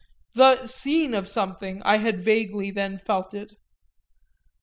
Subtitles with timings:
[0.33, 3.55] The "scene of something" I had vaguely then felt it?